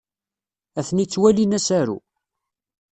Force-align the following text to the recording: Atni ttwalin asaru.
Atni 0.79 1.05
ttwalin 1.05 1.57
asaru. 1.57 1.97